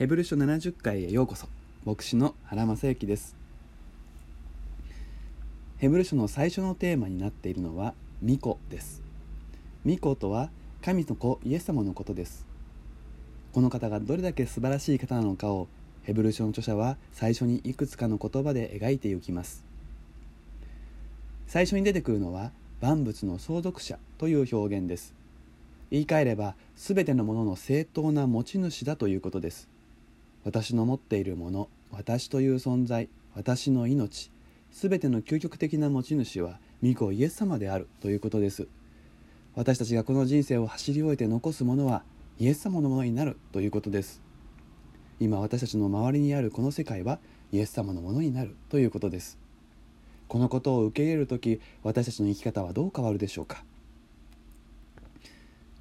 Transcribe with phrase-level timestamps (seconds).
[0.00, 1.46] ヘブル書70回へようこそ。
[1.84, 3.36] 牧師の原正幸です。
[5.76, 7.92] ヘブル書の最初のテーマになっているのは
[8.22, 9.02] 巫女です。
[9.84, 10.48] 巫女とは
[10.82, 12.46] 神の子イエス様のことです。
[13.52, 15.68] この方がどれだけ素晴らしい方なのかを
[16.04, 19.66] ヘブル書の著者は最初にいくつかの言葉で描いていきます。
[21.46, 25.12] 最初に出てくるのは万物の相続者という表現です。
[25.90, 29.68] 言い換えれば全てのものの正当な持ち主だということです。
[30.44, 34.30] 私の持っているもの私という存在私の命
[34.70, 38.68] 全ての究極的な持ち主は御子イエス様であるということです。
[39.54, 42.04] 私たちがこの人生を走り終えて残すものは
[42.38, 44.22] イエス様のものになるということです。
[45.18, 47.18] 今私たちの周りにあるこの世界は
[47.52, 49.38] イエス様のものになるということです。
[50.28, 53.64] このことを受け入れる時私たちの生き方はどう変わるでしょうか。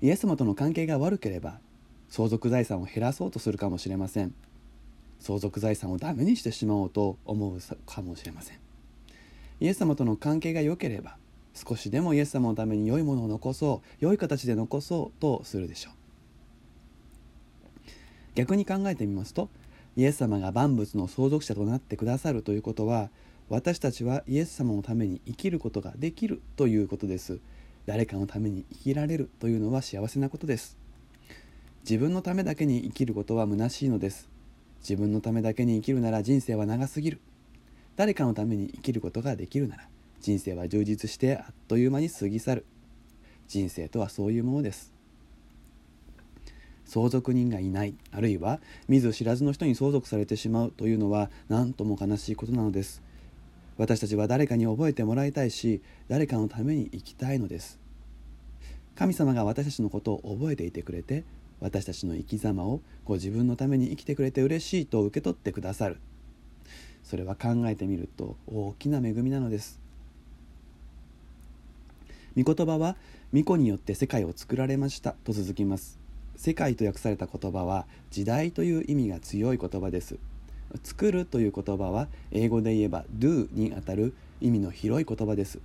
[0.00, 1.60] イエス様との関係が悪ければ
[2.08, 4.34] 相続財産を減らそうとするかもしれません。
[5.20, 8.58] 相続財産をダメにしてしまおうと思うかもしれません。
[9.60, 11.16] イエス様との関係が良ければ
[11.54, 15.94] 少しでもイエス様のために良いものを残そう良い形で残そうとするでしょう。
[18.34, 19.48] 逆に考えてみますと
[19.96, 23.10] イエス様が万物の相続者となってくださるということは
[23.48, 27.40] 私たちはイエス様のために生きることができるということです。
[27.86, 30.76] 誰かのために生きられるというのは幸せなことです。
[31.80, 34.28] 自分のためだけに生きることは虚しいのです。
[34.80, 37.20] 自分のためだけに生きるなら人生は長すぎる。
[37.96, 39.88] 誰かのために生きることができるなら
[40.20, 42.66] 人生は充実してあっという間に過ぎ去る。
[43.48, 44.92] 人生とはそういうものです。
[46.84, 53.02] 相続人がいないあるいは見ず知らずの人に相続されてしまうというのは何とも悲しいことなのです。
[53.76, 57.78] 私たちは誰かに覚えてもらいたいし誰かのために生きたいのです。
[58.96, 61.24] 神様が私たちのことを覚えていてくれて
[61.60, 65.98] 私たちの生き様をご自分のために生きてくれて嬉しいと受け取ってくださる。
[67.02, 69.80] それは考えてみると大きな恵みなのです。
[72.36, 72.96] 御言葉は
[73.34, 75.98] 御子によって世界を作られましたと続きます。
[76.36, 80.18] 世界と訳された言葉は時代という意味が強い言葉です。
[80.84, 85.58] 作るという言葉は英語で言えば do にあたる意味の広い言葉です。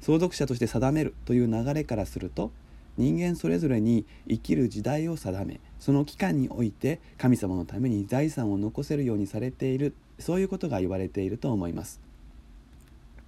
[0.00, 2.52] 相続者として定めるという流れからすると
[2.96, 12.00] 人間それぞれに生きる時代を定めその期間において神様のために財産を残せるようにされているそういうことが言われていると思います。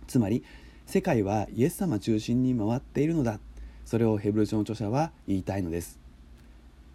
[0.07, 0.45] つまり
[0.87, 3.41] 世界はイエス様中心に回っているのだ。
[3.85, 5.99] それをヘブル書の著者は言いたいのです。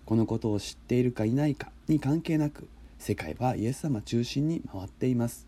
[0.06, 2.68] このことを知っているかいないかに関係なく
[3.00, 5.48] 世界はイエス様中心に回っています。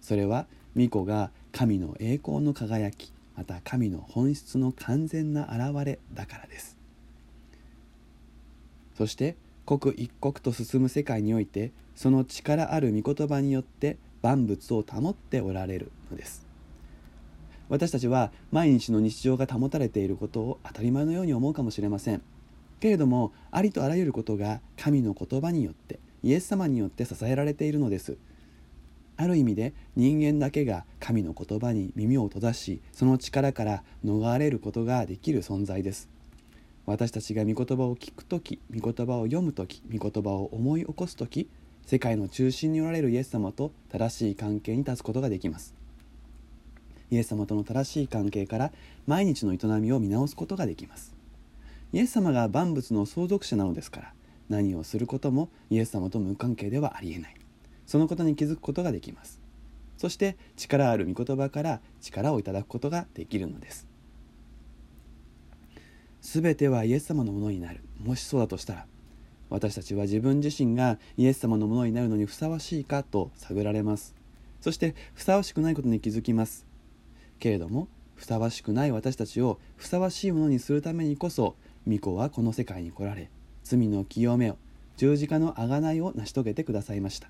[0.00, 6.76] それは巫女が神の栄光の輝きまた神の本質の完全な現れだからです。
[8.96, 16.46] そして刻一刻と進む世界においてその力ある御言葉によって万物を保っておられるのです。
[17.68, 22.22] 私たちは毎日の日常が保たれていることを当たり前のように思うかもしれません。
[22.80, 28.16] けれどもありとあらゆることが神の言葉によってイエス様によって支えられているのです。
[29.16, 36.08] ある意味で人間だけが神の言葉に耳を閉ざしその力から逃れることができる存在です。
[36.84, 41.48] 私たちが御言葉を聞く時御言葉を読む時御言葉を思い起こす時
[41.86, 45.74] 世界の中心におられるイエス様と正しい関係に立つことができます。
[47.10, 48.72] イエス様との正しい関係から
[49.06, 51.14] 毎日の営みを見直すことができます。
[51.92, 54.14] イエス様が万物の相続者なのですから
[54.48, 57.41] 何をすることもイエス様と無関係ではありえない。
[57.86, 59.40] そのことに気づくことができます。
[59.96, 63.86] そして力ある御言葉から力をいただくことができるのです。
[66.20, 67.80] 全てはイエス様のものになる。
[68.00, 68.86] もしそうだとしたら
[69.50, 74.14] 私たちは自分自身がイエス様のものになるのにふさわしいかと探られます。
[74.60, 76.66] そしてふさわしくないことに気づきます。
[77.38, 81.56] けれどもふさわしくない私たちをふさわしいものにするためにこそ
[81.88, 83.30] 御子はこの世界に来られ
[83.64, 84.56] 罪の清めを
[84.96, 87.28] 十字架の贖いを成し遂げてくださいました。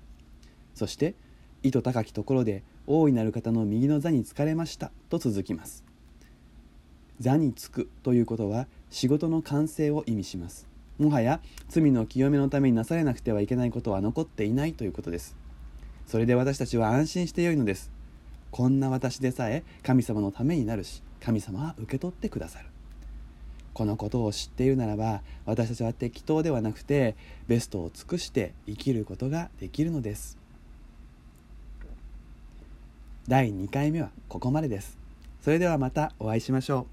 [0.73, 1.15] そして
[1.61, 5.83] 意図高きところで大いなる方の右の座につかれましたと続きます。
[7.19, 10.67] 座につくということは仕事の完成を意味します。
[10.99, 11.39] もはや
[11.69, 15.35] 罪の清めのためになされなくてはいけないことは残っていないということです。
[16.05, 17.91] それで私たちは安心してよいのです。
[18.51, 22.67] こんな私でさえ神様のためになるし神様は受け取ってくださる。
[23.73, 27.15] このことを知っているならば私たちは適当ではなくて
[27.47, 30.42] ベストを尽くして生きることができるのです。
[33.27, 34.97] 第2回目はここまでです。
[35.41, 36.92] それではまたお会いしましょう。